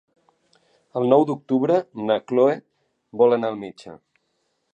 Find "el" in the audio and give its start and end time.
1.01-1.05